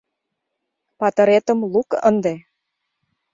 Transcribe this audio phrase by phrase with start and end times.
[0.99, 2.33] Патыретым лук ынде.